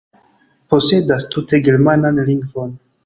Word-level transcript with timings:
posedas 0.73 1.27
tute 1.35 1.61
germanan 1.69 2.19
lingvon. 2.31 2.75